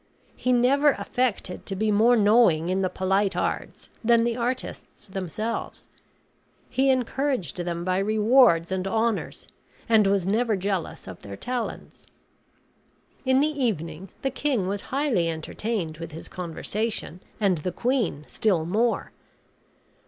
He 0.35 0.51
never 0.51 0.93
affected 0.93 1.63
to 1.67 1.75
be 1.75 1.91
more 1.91 2.15
knowing 2.15 2.69
in 2.69 2.81
the 2.81 2.89
polite 2.89 3.35
arts 3.35 3.87
than 4.03 4.23
the 4.23 4.35
artists 4.35 5.07
themselves; 5.07 5.87
he 6.71 6.89
encouraged 6.89 7.57
them 7.57 7.85
by 7.85 7.99
rewards 7.99 8.71
and 8.71 8.87
honors, 8.87 9.47
and 9.87 10.07
was 10.07 10.25
never 10.25 10.55
jealous 10.55 11.07
of 11.07 11.19
their 11.21 11.37
talents. 11.37 12.07
In 13.27 13.41
the 13.41 13.45
evening 13.63 14.09
the 14.23 14.31
king 14.31 14.67
was 14.67 14.81
highly 14.89 15.29
entertained 15.29 15.99
with 15.99 16.13
his 16.13 16.27
conversation, 16.27 17.21
and 17.39 17.59
the 17.59 17.71
queen 17.71 18.23
still 18.27 18.65
more. 18.65 19.11